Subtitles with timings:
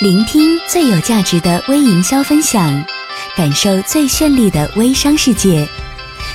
[0.00, 2.84] 聆听最有价值的微营销分享，
[3.36, 5.68] 感受最绚丽的微商世界，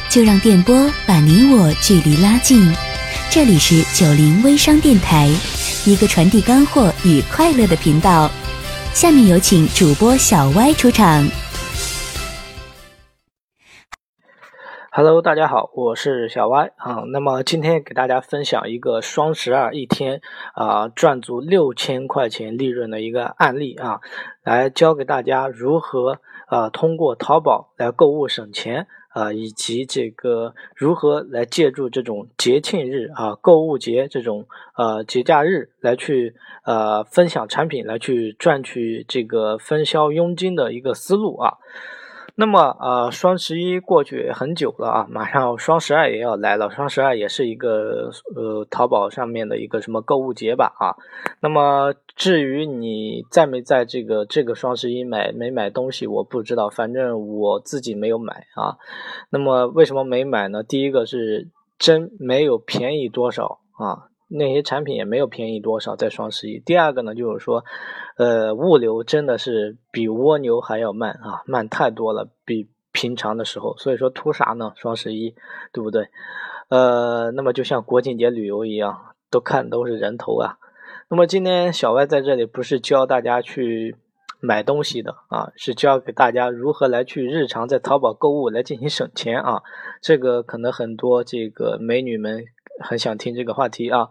[0.10, 2.70] 就让电波把你我距离拉近。
[3.30, 5.34] 这里是九零微商电台，
[5.86, 8.30] 一个传递干货与快乐的频道。
[8.94, 11.26] 下面有请主播小歪出场。
[14.96, 17.02] Hello，大家好，我是小歪啊。
[17.12, 20.22] 那么今天给大家分享一个双十二一天
[20.54, 24.02] 啊赚足六千块钱利润的一个案例啊，
[24.44, 34.46] 来教给大家如何啊通过淘宝来购物省钱啊，以及这个如何来借助这种节庆日啊购物节这种
[34.78, 41.58] 呃节假日来去呃分享产品，来去赚取这个分销佣金的一个思路啊。
[42.36, 46.68] 那么，呃，双十一过去很久了啊，马上双十二也要来了。
[46.72, 50.98] 双十二也是一个呃淘宝上面的一个什么购物节吧啊。
[51.42, 58.78] 那么，至于你在没在这个这个双十一买没买东西，我不知道，反正我自己没有买啊。
[59.30, 60.64] 那么，为什么没买呢？
[60.64, 64.10] 第一个是真没有便宜多少啊。
[64.36, 66.60] 那些产品也没有便宜多少，在双十一。
[66.60, 67.64] 第二个呢，就是说，
[68.18, 73.78] 呃，物流真的是比蜗牛还要慢啊，慢太多了，比平常的时候。
[73.78, 74.74] 所以说，图啥呢？
[74.76, 75.36] 双十一，
[75.72, 76.08] 对不对？
[76.70, 80.58] 呃，那么就像国庆节旅游一样，都看都是人头啊。
[81.10, 83.96] 那么今天小歪在这里不是教大家去
[84.40, 89.62] 买东西的啊，是教给大家如何来去日常在淘宝购物来进行省钱啊。
[90.02, 92.46] 这个可能很多这个美女们。
[92.80, 94.08] 很想听这个话题啊，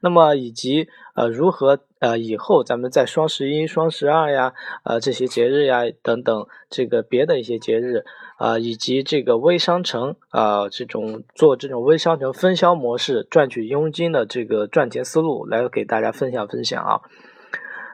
[0.00, 4.52] 那么以及呃如何呃以后咱们在双十一、双十二呀，
[4.84, 8.04] 呃这些节日呀等等这个别的一些节日
[8.36, 17.00] 啊，以及这个微商城啊这种做这种微商城分销模式赚取佣金的这个赚钱思路来给大家分享分享啊。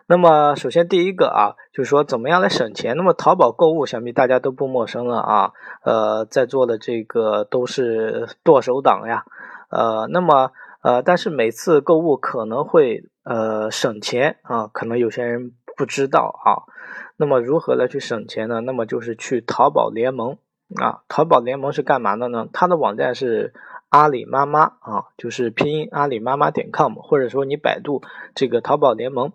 [0.07, 2.97] 那么首先第一个啊，就是说怎么样来省钱。
[2.97, 5.53] 那么淘宝购物想必大家都不陌生了啊，
[5.85, 9.25] 呃在座的这个都是剁手党呀。
[9.71, 16.69] 呃，那么呃，但是每次购物可能会呃省钱啊，可能有些人不知道啊。
[17.17, 18.61] 那么如何来去省钱呢？
[18.61, 20.37] 那么就是去淘宝联盟
[20.77, 21.03] 啊。
[21.09, 22.49] 淘宝联盟是干嘛的呢？
[22.53, 23.53] 它的网站是
[23.89, 28.03] 阿里妈妈啊，就是拼音阿里妈妈点 com，或者说你百度
[28.35, 29.33] 这个淘宝联盟。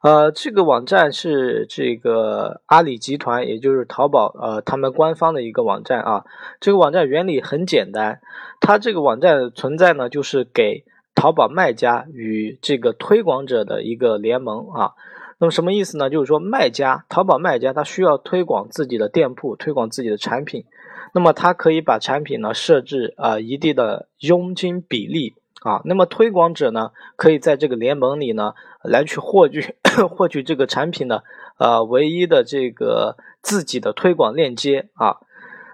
[0.00, 6.24] 呃，这个网站是这个阿里集团，也就是淘宝呃他们官方的一个网站啊。
[6.60, 8.20] 这个网站原理很简单，
[8.60, 10.84] 它这个网站存在呢，就是给
[11.16, 14.92] 淘宝卖家与这个推广者的一个联盟啊。
[15.40, 16.08] 那么什么意思呢？
[16.08, 20.64] 就是说卖家，淘宝卖家他需要推广自己的店铺，推广自己的产品，
[21.12, 25.34] 那么他可以把产品呢设置啊一定的佣金比例。
[25.62, 29.74] 啊，那么推广者呢，可以在这个联盟里呢，来去获取
[30.08, 31.24] 获取这个产品的
[31.58, 35.16] 呃唯一的这个自己的推广链接啊。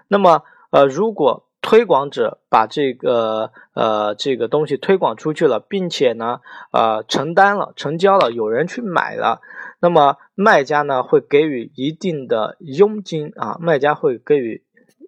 [0.07, 0.41] 那么
[0.71, 6.39] 呃，如果推广者把这个呃这个东西推广出去了，并且呢
[6.71, 9.41] 呃承担了成交了，有人去买了，
[9.79, 14.64] 那么卖家呢会给予一定的佣金啊，卖家会给予。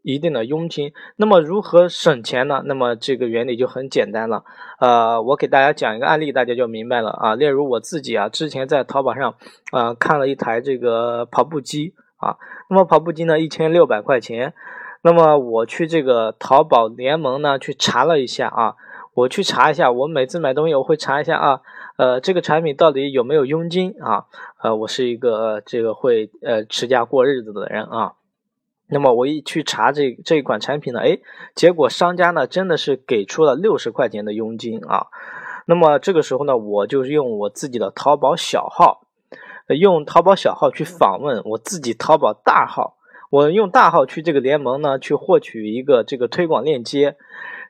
[0.08, 2.62] 一定的佣金，那么如何省钱呢？
[2.64, 4.46] 那么这个原理就很简单了。
[4.80, 7.36] 呃，我给大家讲一个案例，大家就明白了啊。
[7.36, 9.36] 例如我自己啊，之前在淘宝上
[9.72, 12.38] 啊看了一台这个跑步机啊，
[12.70, 14.54] 那么跑步机呢一千六百块钱，
[15.02, 18.76] 那么我去这个淘宝联盟呢去查了一下啊，
[19.14, 21.60] 我去查一下，我每次买东西我会查一下啊，
[21.98, 24.24] 呃，这个产品到底有没有佣金啊？
[24.64, 28.14] 呃，我是一个这个会呃持家过日子的人啊。
[28.90, 31.22] 那么我一去查这这一款产品呢，诶，
[31.56, 35.08] 结果商家呢真的是给出了六十块钱的佣金啊。
[35.66, 39.02] 那么这个时候呢，我就用我自己的淘宝小号，
[39.68, 42.96] 用淘宝小号去访问我自己淘宝大号，
[43.30, 47.18] 我用大号去这个联盟呢去获取一个这个推广链接，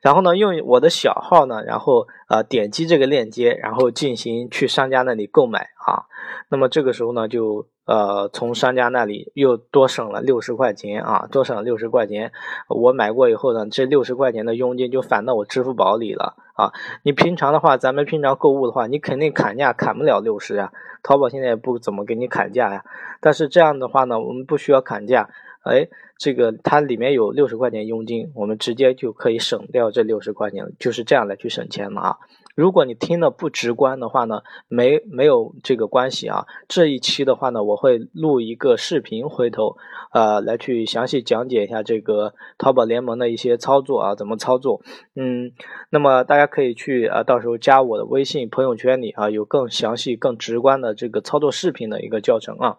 [0.02, 6.06] 然后呢用我的小号呢，然后呃点击这个链接，然后进行去商家那里购买啊。
[6.50, 7.68] 那么这个时候呢就。
[7.88, 12.34] 呃，从商家那里又多省了六十块钱啊，多省了六十块钱。
[12.68, 16.74] 我买过以后呢，这六十块钱的佣金就返到我支付宝里了啊。
[17.04, 20.74] 你平常的话，咱们平常购物的话，你肯定砍价砍不了六十啊。
[21.02, 22.84] 淘宝现在也不怎么给你砍价呀。
[23.22, 25.30] 但是这样的话呢，我们不需要砍价，
[25.68, 25.88] 哎，
[26.18, 32.18] 这个它里面有六十块钱佣金，我们直接就可以省掉这六十块钱，就是这样来去省钱了啊。
[32.56, 36.48] 如果你听的不直观的话呢，没没有这个关系啊。
[36.68, 39.78] 这一期的话呢，我会录一个视频，回头
[40.12, 44.82] 呃来去详细讲解一下这个淘宝联盟的一些操作啊，怎么操作。
[45.16, 45.52] 嗯，
[45.92, 52.78] 那么大家可以去啊，到时候加我的微信朋友圈里啊，有更详细、更直观的这个操作视频的一个教程啊。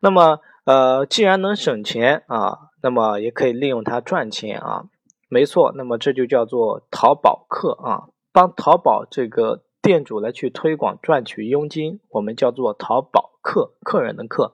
[0.00, 4.84] 那么呃，既然能省钱啊，那么也可以利用它赚钱啊。
[5.28, 14.52] 没错，那么这就叫做淘宝客啊，帮淘宝这个店主来去推广赚取佣金，我们叫做淘宝客，客人的客。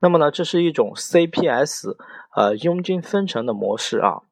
[0.00, 1.96] 那么呢，这是一种 CPS
[2.36, 4.22] 呃佣金分成的模式啊。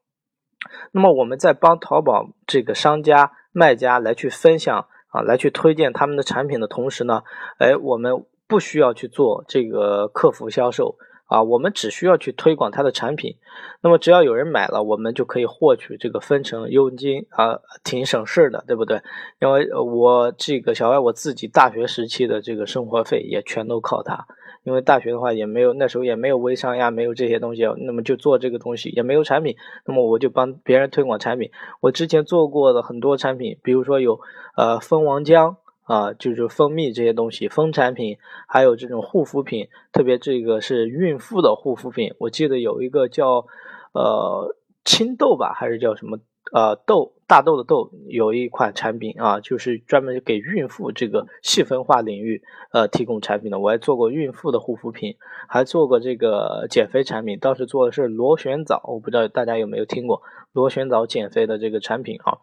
[0.93, 7.23] 那么我们在帮淘宝这个商家卖家来去分享啊，来去推荐他们的产品的同时呢，
[7.59, 10.97] 哎，我们不需要去做这个客服销售。
[11.29, 13.37] 啊，我们只需要去推广他的产品，
[13.83, 19.03] 那么只要有人买了，我们就可以获取这个分成佣金啊，挺省事的，对不对？
[19.41, 24.27] 因为我这个小外我自己大学时期的这个生活费也全都靠他，
[24.65, 29.55] 因为大学的话也没有那时候也没有微商呀，没有这些东西，那么就做这个东西也没有产品，
[29.85, 31.51] 那么我就帮别人推广产品。
[31.81, 34.19] 我之前做过的很多产品，比如说有
[34.57, 35.57] 呃蜂王浆。
[35.89, 42.15] 啊，就是蜂蜜这些东西，蜂产品，还有这种护肤品，特别这个是孕妇的护肤品。
[42.19, 43.47] 我记得有一个叫
[43.95, 44.55] 呃
[44.85, 46.19] 青豆吧，还是叫什么
[46.53, 53.59] 呃豆大豆的豆，有一款产品啊，就是专门给孕妇这个细分化领域呃提供产品的。
[53.59, 55.17] 我还做过孕妇的护肤品，
[55.49, 60.21] 还做过这个减肥产品，当时做的是螺旋藻，我不知道大家有没有听过
[60.53, 62.39] 螺旋藻减肥的这个产品啊。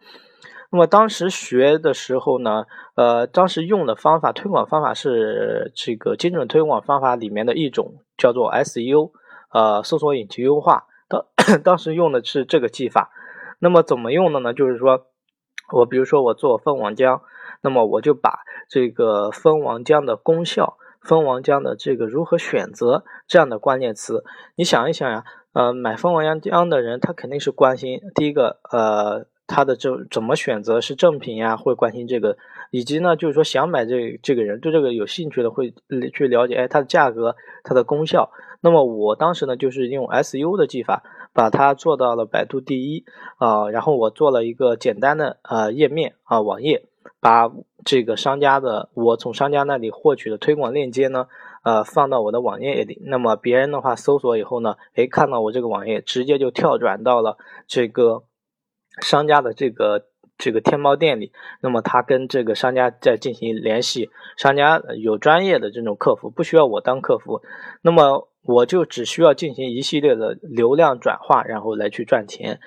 [0.76, 9.12] 那么当时学的时候呢，呃，当时用的方法推广方法是这个精准推广方法里面的一种，叫做 SEO，
[9.54, 10.84] 呃，搜索引擎优化。
[11.08, 11.26] 当
[11.64, 13.10] 当时用的是这个技法。
[13.60, 14.54] 那么怎么用的呢？
[14.54, 15.06] 就是说
[15.72, 17.22] 我比如说我做蜂王浆，
[17.62, 24.26] 那么我就把这个蜂王浆的功效、蜂王浆的这个如何选择这样的关键词，
[24.58, 25.24] 你想一想呀，
[25.54, 29.28] 呃，买蜂王浆的人他肯定是关心第一个，呃。
[29.48, 31.56] 他的这怎么选择是正品呀？
[31.56, 32.36] 会关心这个，
[32.72, 35.74] 以及呢，就是说想买这这个人对这个有兴趣的，会
[36.14, 38.32] 去了解，哎，它的价格，它的功效。
[38.62, 41.04] 那么我当时呢，就是用 SU 的技法，
[41.34, 43.06] 把它做到了百度第一
[43.38, 43.70] 啊。
[43.70, 46.84] 然后我做了一个简单的呃页面啊网页，
[47.20, 47.52] 把
[47.84, 51.28] 这个商家的我从商家那里获取的推广链接呢，
[51.64, 53.00] 呃放到我的网页里。
[53.06, 57.38] 那么别人的话搜索以后呢，哎，看到我这个网页，直接就跳转到了
[57.68, 58.24] 这个。
[59.02, 60.06] 商家的这个
[60.38, 61.32] 这个天猫店里，
[61.62, 67.42] 那么他跟这个商家在进行联系，商家有专业的这种客服，不需要我当客服，
[67.82, 72.60] 那么我就只需要进行一系列的流量转化，然后来去赚钱。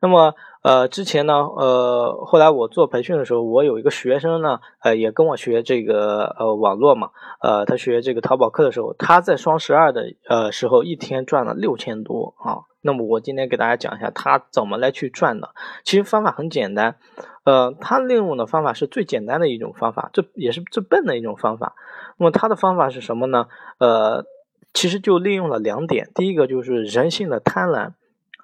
[0.00, 0.34] 那么，
[0.68, 7.08] 呃，之前呢，呃，后来我做培训的时候，我有一个学生呢，呃，也跟我学这个呃网络嘛，
[7.40, 12.68] 呃，他学这个淘宝课的时候，他在双十二的呃时候，一天赚了六千多啊。
[12.82, 15.54] 那么我今天给大家讲一下他怎么来去赚的。
[15.84, 16.96] 其实方法很简单，
[17.44, 21.76] 呃，他利用的方法是最简单的一种方法，这也是最笨的一种方法。
[22.18, 23.46] 那么他的方法是什么呢？
[23.78, 24.26] 呃，
[24.74, 27.92] 其实就利用了两点，第一个就是人性的贪婪。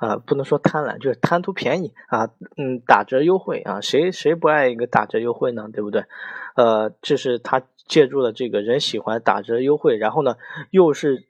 [0.04, 2.28] 啊，不能说贪婪，就是贪图便宜啊，
[2.58, 5.68] 嗯，打折优惠啊，谁谁不爱一个打折优惠呢？
[5.72, 6.04] 对不对？
[6.56, 10.36] 呃，这是他借助了这个人喜欢打折优惠，然后呢，
[10.70, 11.24] 又是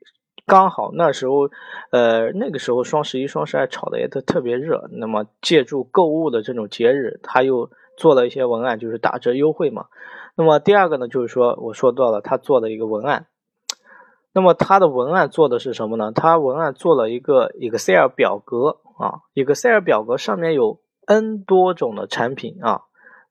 [0.45, 1.51] 刚好那时候，
[1.91, 9.87] 呃，那个时候双十一、双十二炒的也都特别热，那么借助购物的这种节日，他又做了一些文案，就是打折优惠嘛。
[10.37, 13.27] 那么第二个呢，就是说我说到了他做的一个文案。
[14.35, 16.11] 那么它的文案做的是什么呢？
[16.13, 22.83] 它文案做了一个 Excel 表格啊，Excel 表格上面有 N 多种的产品啊，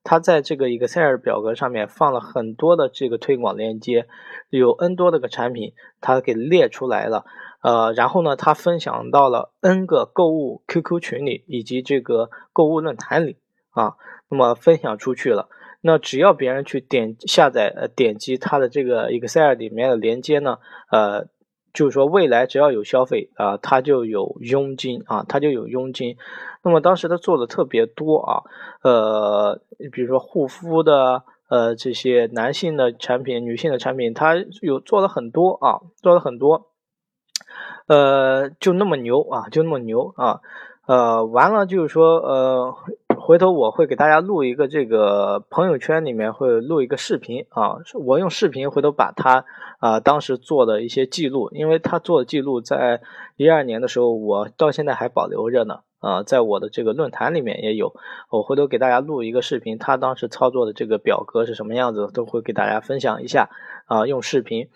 [0.05, 4.07] 它在这个 Excel 表格上面放了很多的这个推广链接，
[4.49, 7.25] 有 N 多的个产品，它给列出来了，
[7.61, 13.37] 呃，然后呢，它分享到了 N 个购物 QQ 群里以及这个购物论坛里
[13.71, 13.95] 啊，
[14.29, 15.49] 那么分享出去了。
[15.85, 20.59] 那只要别人去点下载呃点击它的这个 Excel 里面的连接呢，
[20.89, 21.25] 呃，
[21.73, 26.15] 就是说未来只要有消费啊，它就有佣金啊，它就有佣金。
[26.63, 28.43] 那么当时他做的特别多啊，
[28.81, 29.59] 呃，
[29.91, 36.67] 比如说护肤的呃这些男性的产品、女性的产品，他有做了很多啊，做了很多，
[37.87, 40.39] 呃，就那么牛啊，就那么牛啊，
[40.87, 42.73] 呃，完了就是说呃。
[43.25, 49.45] 回头我会给大家录一个这个朋友圈里面会录一个视频啊，我用视频回头把他
[49.79, 52.99] 啊当时做的一些记录，因为他做的记录在
[53.37, 57.95] 一二年的时候，我到现在还保留着呢啊，在我的这个论坛里面也有，
[58.29, 63.49] 我回头给大家录一个视频，他当时操作的这个表格是什么样子，都会给大家分享一下
[63.85, 64.67] 啊，用视频，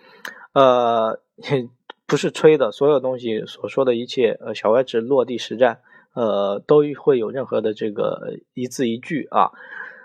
[0.54, 1.20] 呃，
[2.08, 5.80] 不是吹的，所有东西所说的一切，呃，小歪只落地实战，
[6.18, 9.52] 呃，都会有任何的这个一字一句啊。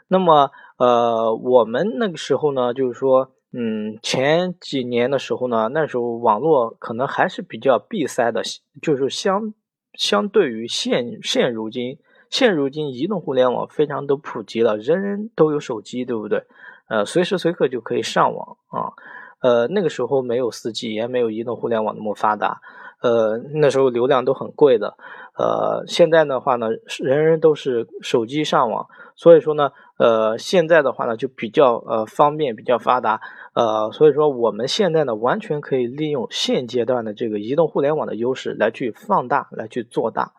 [0.09, 8.43] 那么，呃，我们那个时候呢，就是说，嗯，前几年的时候呢，那时候网络可能还是比较闭塞的，
[8.83, 9.55] 就是相
[9.95, 11.97] 相对于现现如今，
[12.29, 16.45] 现如今移动互联网非常的普及了，人人都有手机，对不对？
[16.91, 18.93] 呃，随时随刻就可以上网啊。
[19.41, 22.61] 呃，那个时候没有四 G，也没有移动互联网那么发达，
[23.01, 24.95] 呃，那时候流量都很贵的。
[25.39, 26.69] 呃，现在的话呢，
[27.01, 28.87] 人人都是手机上网，
[29.17, 33.19] 所以说呢，呃，现在的话呢就比较呃方便，比较发达，
[33.55, 40.33] 呃，所以说我们现在呢完全可以利用现阶段的这个移动互联网的优势来去放大，来去做大。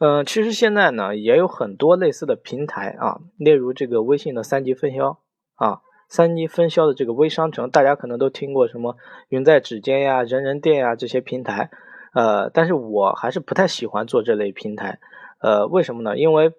[0.00, 5.18] 嗯，其实现在呢也有很多类似的平台啊，例如这个微信的三级分销
[5.54, 8.96] 啊，三级分销的这个微商城，大家可能都听过什么
[9.28, 11.70] 云在指尖呀、人人店呀这些平台。
[12.12, 14.98] 呃，但是我还是不太喜欢做这类平台，
[15.40, 16.18] 呃，为什么呢？
[16.18, 16.52] 因为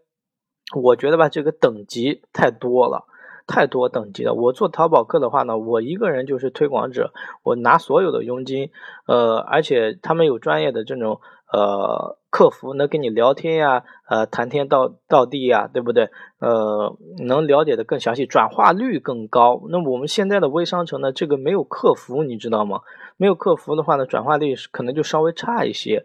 [0.76, 3.06] 我觉得吧，这个等级太多了，
[3.48, 4.34] 太多等级了。
[4.34, 7.12] 我做淘宝客的话呢，我一个人就是推广者，
[7.44, 8.70] 我拿所有的佣金，
[9.08, 11.20] 呃，而且他们有专业的这种
[11.52, 16.10] 呃客服，能跟你聊天呀，呃，谈天道道地呀，对不对？
[16.40, 19.62] 呃，能了解的更详细，转化率更高。
[19.70, 22.80] 那我们现在的微商城呢，这个没有客服，你知道吗？
[23.22, 26.04] 没有客服的话呢，转化率可能就稍微差一些。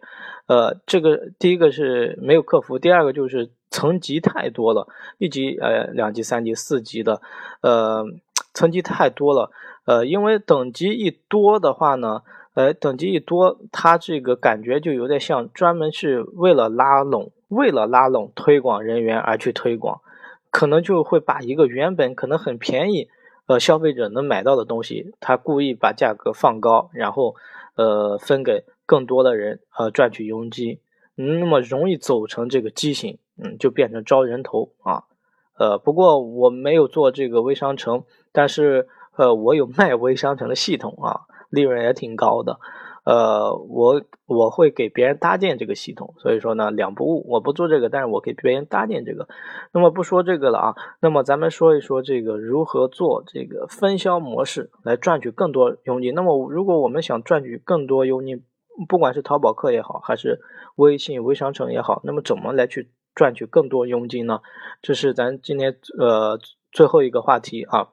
[0.48, 7.22] 呃，这个第一个是没有客服，第二个就是层级太多了，一级、呃两级、三级、四级的，
[7.62, 8.04] 呃，
[8.52, 9.50] 层级太多了。
[9.86, 12.20] 呃，因为等级一多的话呢，
[12.52, 20.02] 呃，等级一多，它这个感觉就有点像专门是为了拉拢、为了拉拢推广人员而去推广，
[20.50, 23.08] 可能就会把一个原本可能很便宜。
[23.46, 27.36] 呃，消费者能买到的东西，他故意把价格放高，然后，
[27.76, 30.80] 呃，分给更多的人，呃，赚取佣金，
[31.14, 35.04] 那么容易走成这个畸形，嗯，就变成招人头啊，
[35.58, 42.58] 呃，不过我没有做这个微商城，但是，呃，我有卖微商城的系统啊，利润也挺高的。
[43.06, 47.24] 呃，我我会给别人搭建这个系统，所以说呢，两不误。
[47.28, 49.28] 我不做这个，但是我给别人搭建这个。
[49.72, 56.14] 那么不说这个了啊，那么咱们说一说这个如何做这个分销模式来赚取更多佣金。
[56.14, 58.42] 那么如果我们想赚取更多佣金，
[58.88, 60.40] 不管是淘宝客也好，还是
[60.74, 64.40] 微信微商城也好，那么怎么来去赚取更多佣金呢？
[64.82, 66.40] 这是咱今天呃
[66.72, 67.90] 最后一个话题啊。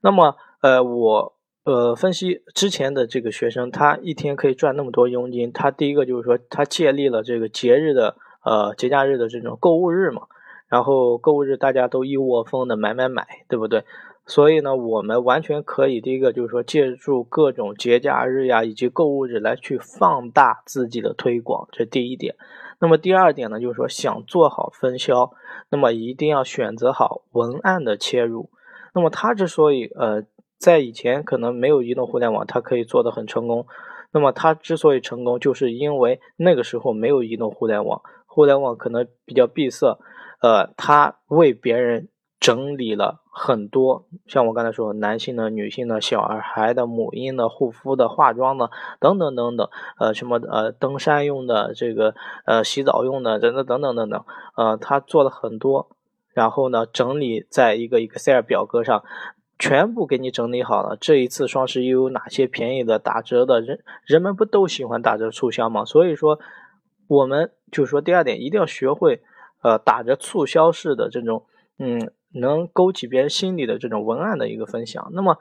[0.00, 1.35] 那么呃我。
[1.66, 10.28] 呃，分析之前的这个学生，他一天可以赚那么多佣金，他第一个就是说，他借力了这个节日的呃节假日的这种购物日嘛，
[10.68, 13.82] 然后购物日大家都一窝蜂的买买买，对不对？
[14.26, 22.36] 所以呢，我们完全可以第一个就是说，借助各种节假日呀以及购物日来去放大自己的推广，这第一点。
[22.78, 25.32] 那么第二点呢，就是说想做好分销，
[25.70, 28.50] 那么一定要选择好文案的切入。
[28.94, 30.22] 那么他之所以呃。
[30.58, 33.66] 在以前可能没有移动互联网，它可以做得很成功。
[34.12, 39.98] 那么它之所以成功，就是因为那个时候没有移动互联网，互联网可能比较闭塞。
[40.40, 42.08] 呃，它为别人
[42.38, 48.70] 整理了很多，像我刚才说，男性的、女性的、小孩的、母婴的、护肤的、化妆的
[49.00, 49.68] 等等等等。
[49.98, 52.14] 呃，什么呃，登山用的，这个
[52.46, 54.24] 呃，洗澡用的，等等等等等等。
[54.56, 55.88] 呃，他做了很多，
[56.32, 59.02] 然后呢，整理在一个 Excel 表格上。
[59.58, 60.96] 全部给你整理好了。
[61.00, 63.60] 这一次双十一有哪些便宜的、打折的？
[63.60, 65.84] 人人们不都喜欢打折促销吗？
[65.84, 66.38] 所以说，
[67.08, 69.22] 我们就说第二点，一定要学会，
[69.62, 71.44] 呃，打着促销式的这种，
[71.78, 75.10] 嗯，能勾起别人心里的这种文案的一个分享。
[75.12, 75.38] 那么，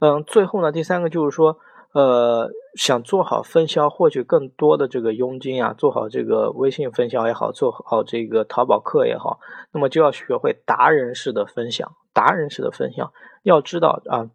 [0.00, 1.58] 嗯，最后呢，第三个就是说。
[1.92, 9.40] 呃，想做好分销，获取更多的这个佣金啊，做好这个微信分销也好，做好这个淘宝客也好，
[9.72, 11.90] 那么就要学会达人式的分享。
[12.16, 14.30] 达人式的分享，要知道啊，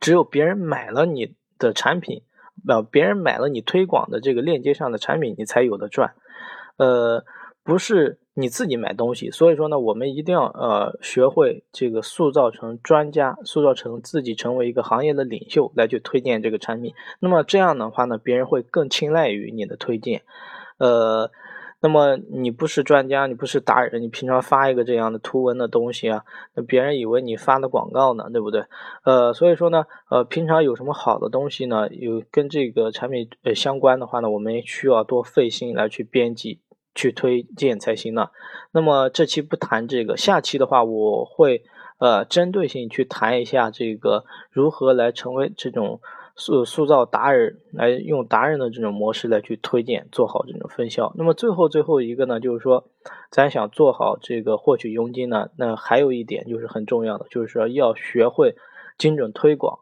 [0.00, 2.20] 只有别人买了你的产品，
[2.68, 6.12] 呃，别人买了你推广的这个链接上的产品，你才有的赚。
[6.76, 7.24] 呃，
[7.64, 8.18] 不是。
[8.34, 16.94] 你自己买东西，所以说呢，我们一定要呃学会这个塑造成专家，塑造成自己成为一个行业的领袖来去推荐这个产品。
[17.18, 20.22] 那么这样的话呢，别人会更青睐于你的推荐。
[20.78, 21.30] 呃，
[21.80, 28.64] 那么你不是专家，你不是达人，你平常发一个这样的图文的东西啊，那别人以为你发的广告呢，对不对？
[29.04, 31.88] 呃，所以说呢，呃，平常有什么好的东西呢？
[31.88, 36.60] 有跟这个产品呃相关的话呢，我们需要多费心来去编辑。
[36.92, 38.30] 去推荐才行呢。
[38.72, 41.62] 那么这期不谈这个，下期的话我会
[41.98, 46.00] 呃针对性去谈一下这个如何来成为这种。
[46.40, 51.12] 塑塑造达人，来用达人的这种模式来去推荐，做好这种分销。
[51.14, 52.88] 那么最后最后一个呢，就是说，
[53.30, 58.56] 咱想做好这个获取佣金呢，那还有一点就是很重要的，就是说要学会
[58.96, 59.80] 精准推广。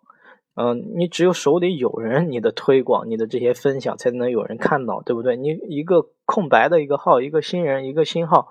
[0.57, 5.37] 嗯，你只有手里有人，你的推广，你的这些分享才能有人看到，对不对？
[5.37, 8.49] 你一个空白的一个号，一个新人，一个新号，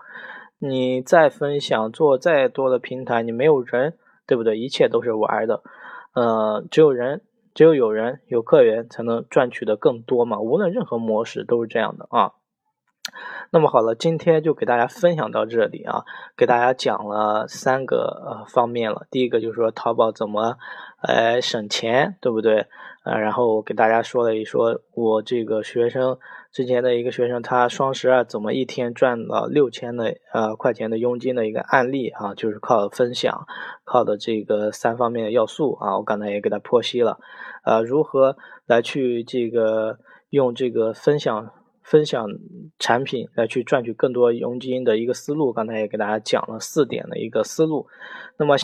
[0.59, 3.95] 你再分享做再多的平台，你没有人，
[4.25, 4.57] 对不对？
[4.57, 5.61] 一切都是玩的。
[6.13, 7.23] 呃，只有人。
[7.57, 10.39] 只有有人有客源，才能赚取的更多嘛。
[10.39, 12.33] 无论任何模式都是这样的啊。
[13.49, 16.03] 那么好了，今天就给大家分享到这里啊，
[16.37, 19.07] 给大家讲了三个方面了。
[19.09, 20.57] 第一个就是说淘宝怎么
[21.01, 22.67] 来省钱，对不对？
[23.03, 26.19] 呃，然后我给大家说了一说，我这个学生
[26.51, 33.45] 之前的一个学生，他双十二怎么一天赚了六千的呃块钱的佣金的一个案例啊，就是靠分享，
[33.83, 37.19] 靠的这个三方面的要素啊，我刚才也给他剖析了，
[37.63, 39.99] 呃，如何来去这个
[40.29, 41.51] 用这个分享
[41.83, 42.27] 分享
[42.79, 47.87] 产品来去赚取更多佣金的一个思路，刚才也给大家讲了四点的一个思路，
[48.37, 48.55] 那么。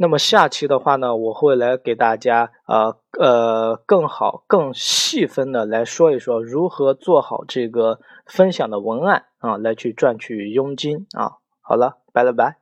[0.00, 11.32] 那么下期的话呢，我会来给大家呃呃更好、更细分的来说一说如何做好这个分享的文案啊，来去赚取佣金啊。
[11.60, 12.58] 好了，拜了拜。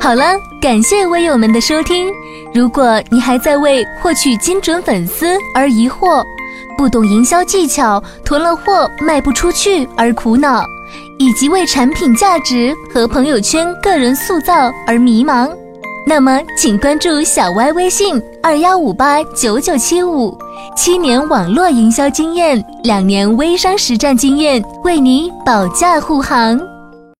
[0.00, 0.24] 好了，
[0.60, 2.12] 感谢微友们的收听。
[2.52, 6.24] 如果你还在为获取精准粉丝而疑惑，
[6.76, 10.64] 不懂营销技巧，囤了货卖不出去而苦恼。
[11.18, 15.50] 以及为产品价值和朋友圈个人塑造而迷茫，
[16.06, 20.36] 那么请关注小歪微信二幺五八九九七五，
[20.76, 26.60] 七年网络营销经验，两年微商实战经验，为你保驾护航。